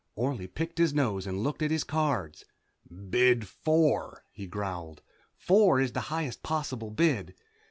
[0.15, 2.43] Orley picked his nose and looked at his cards,
[3.11, 5.03] "Bid four," he growled.
[5.35, 7.35] Four is the highest possible bid.